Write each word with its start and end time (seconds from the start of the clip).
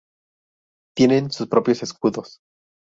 Tienen 0.97 1.29
sus 1.29 1.45
propios 1.47 1.83
escudos. 1.83 2.39